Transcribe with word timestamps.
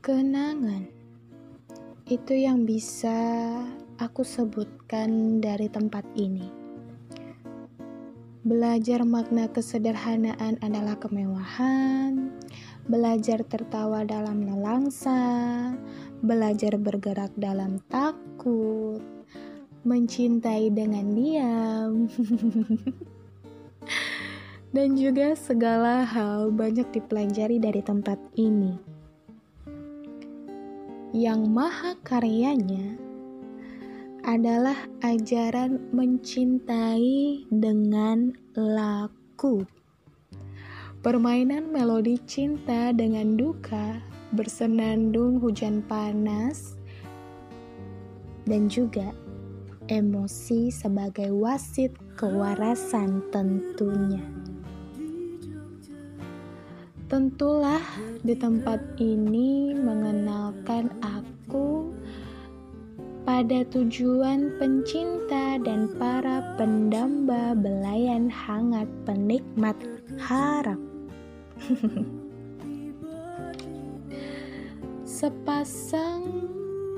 Kenangan. 0.00 0.88
Itu 2.08 2.32
yang 2.32 2.64
bisa 2.64 3.12
aku 4.00 4.24
sebutkan 4.24 5.44
dari 5.44 5.68
tempat 5.68 6.08
ini. 6.16 6.48
Belajar 8.40 9.04
makna 9.04 9.52
kesederhanaan 9.52 10.56
adalah 10.64 10.96
kemewahan, 10.96 12.32
belajar 12.88 13.44
tertawa 13.44 14.00
dalam 14.08 14.40
nelangsa, 14.40 15.20
belajar 16.24 16.80
bergerak 16.80 17.36
dalam 17.36 17.76
takut, 17.92 19.04
mencintai 19.84 20.72
dengan 20.72 21.12
diam, 21.12 22.08
dan 24.80 24.96
juga 24.96 25.36
segala 25.36 26.08
hal 26.08 26.48
banyak 26.56 26.88
dipelajari 26.88 27.60
dari 27.60 27.84
tempat 27.84 28.16
ini 28.40 28.99
yang 31.10 31.50
maha 31.50 31.98
karyanya 32.06 32.94
adalah 34.22 34.78
ajaran 35.02 35.82
mencintai 35.90 37.50
dengan 37.50 38.30
laku. 38.54 39.66
Permainan 41.02 41.74
melodi 41.74 42.20
cinta 42.30 42.94
dengan 42.94 43.34
duka, 43.34 43.98
bersenandung 44.36 45.42
hujan 45.42 45.82
panas, 45.82 46.78
dan 48.46 48.70
juga 48.70 49.10
emosi 49.90 50.70
sebagai 50.70 51.34
wasit 51.34 51.90
kewarasan 52.14 53.24
tentunya. 53.34 54.22
Tentulah 57.10 57.82
di 58.22 58.38
tempat 58.38 58.78
ini 59.02 59.74
mengenalkan 59.74 60.94
aku 61.02 61.90
pada 63.26 63.66
tujuan 63.66 64.54
pencinta 64.62 65.58
dan 65.58 65.90
para 65.98 66.54
pendamba 66.54 67.58
belayan 67.58 68.30
hangat 68.30 68.86
penikmat 69.02 69.74
harap. 70.22 70.78
Sepasang 75.18 76.46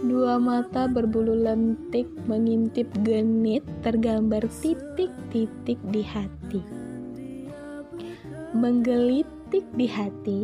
dua 0.04 0.36
mata 0.36 0.92
berbulu 0.92 1.40
lentik 1.40 2.04
mengintip 2.28 2.92
genit 3.00 3.64
tergambar 3.80 4.44
titik-titik 4.60 5.80
di 5.88 6.04
hati. 6.04 6.60
Menggelit 8.52 9.24
titik 9.52 9.68
di 9.76 9.84
hati 9.84 10.40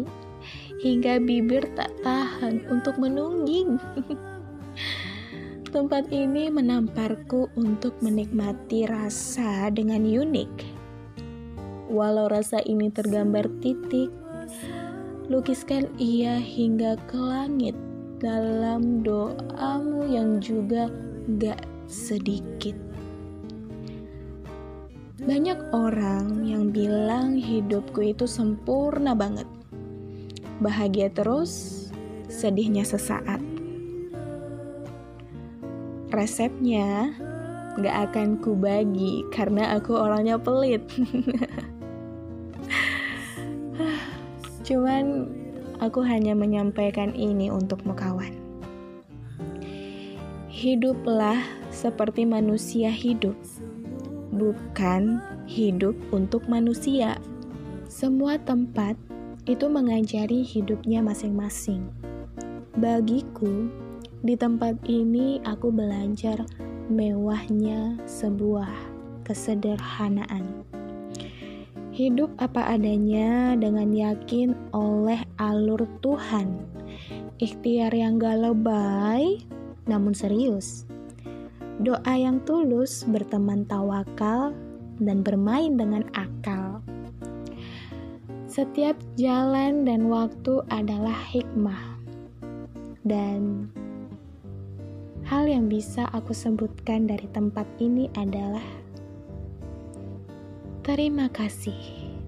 hingga 0.85 1.17
bibir 1.17 1.65
tak 1.73 1.89
tahan 2.05 2.61
untuk 2.69 3.01
menungging. 3.01 3.81
Tempat 5.73 6.13
ini 6.13 6.53
menamparku 6.53 7.49
untuk 7.57 7.97
menikmati 8.05 8.85
rasa 8.85 9.73
dengan 9.73 10.05
unik. 10.05 10.53
Walau 11.89 12.29
rasa 12.29 12.61
ini 12.69 12.93
tergambar 12.93 13.49
titik, 13.65 14.13
lukiskan 15.33 15.89
ia 15.97 16.37
hingga 16.37 17.01
ke 17.09 17.17
langit 17.17 17.77
dalam 18.21 19.01
doamu 19.01 20.05
yang 20.05 20.37
juga 20.37 20.93
gak 21.41 21.65
sedikit. 21.89 22.77
Banyak 25.25 25.73
orang 25.73 26.38
hidupku 27.59 28.15
itu 28.15 28.31
sempurna 28.31 29.19
banget. 29.19 29.51
Bahagia 30.63 31.11
terus, 31.11 31.91
sedihnya 32.31 32.87
sesaat. 32.87 33.43
Resepnya 36.15 37.11
gak 37.79 38.11
akan 38.11 38.39
kubagi 38.39 39.27
karena 39.35 39.75
aku 39.75 39.99
orangnya 39.99 40.39
pelit. 40.39 40.87
Cuman 44.67 45.27
aku 45.83 46.03
hanya 46.07 46.39
menyampaikan 46.39 47.11
ini 47.15 47.51
untukmu 47.51 47.95
kawan. 47.95 48.35
Hiduplah 50.51 51.39
seperti 51.71 52.27
manusia 52.27 52.91
hidup 52.91 53.39
bukan 54.39 55.19
hidup 55.51 55.99
untuk 56.15 56.47
manusia. 56.47 57.19
Semua 57.89 58.37
tempat 58.37 59.01
itu 59.49 59.65
mengajari 59.65 60.45
hidupnya 60.45 61.01
masing-masing. 61.01 61.89
Bagiku, 62.77 63.73
di 64.21 64.37
tempat 64.37 64.77
ini 64.85 65.41
aku 65.43 65.73
belajar 65.73 66.45
mewahnya 66.93 67.97
sebuah 68.05 68.69
kesederhanaan. 69.25 70.69
Hidup 71.97 72.31
apa 72.37 72.77
adanya 72.77 73.57
dengan 73.57 73.91
yakin 73.91 74.53
oleh 74.77 75.25
alur 75.41 75.89
Tuhan. 76.05 76.61
Ikhtiar 77.41 77.91
yang 77.97 78.21
gak 78.21 78.37
lebay, 78.37 79.43
namun 79.89 80.13
serius 80.13 80.85
doa 81.79 82.11
yang 82.19 82.43
tulus 82.43 83.07
berteman 83.07 83.63
tawakal 83.63 84.51
dan 84.99 85.23
bermain 85.23 85.79
dengan 85.79 86.03
akal. 86.11 86.58
Setiap 88.59 88.99
jalan 89.15 89.87
dan 89.87 90.11
waktu 90.11 90.59
adalah 90.75 91.15
hikmah, 91.31 91.79
dan 93.07 93.71
hal 95.23 95.47
yang 95.47 95.71
bisa 95.71 96.11
aku 96.11 96.35
sebutkan 96.35 97.07
dari 97.07 97.31
tempat 97.31 97.71
ini 97.79 98.11
adalah 98.19 98.67
terima 100.83 101.31
kasih, 101.31 101.79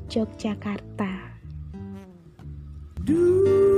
Yogyakarta. 0.06 1.34
Duh. 3.02 3.69